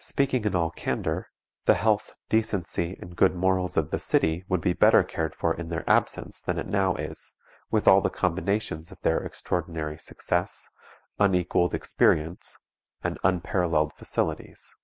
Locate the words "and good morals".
3.00-3.76